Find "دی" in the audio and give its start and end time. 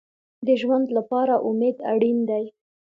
2.29-2.45